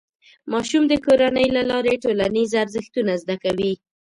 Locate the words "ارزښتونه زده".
2.63-3.35